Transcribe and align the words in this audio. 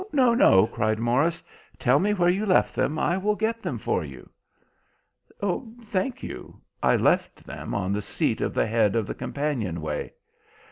"No, 0.11 0.33
no," 0.33 0.65
cried 0.65 0.97
Morris, 0.97 1.43
"tell 1.77 1.99
me 1.99 2.15
where 2.15 2.27
you 2.27 2.43
left 2.47 2.73
them. 2.73 2.97
I 2.97 3.19
will 3.19 3.35
get 3.35 3.61
them 3.61 3.77
for 3.77 4.03
you." 4.03 4.27
"Thank 5.83 6.23
you. 6.23 6.59
I 6.81 6.95
left 6.95 7.43
them 7.45 7.75
on 7.75 7.93
the 7.93 8.01
seat 8.01 8.41
at 8.41 8.55
the 8.55 8.65
head 8.65 8.95
of 8.95 9.05
the 9.05 9.13
companion 9.13 9.79
way. 9.79 10.13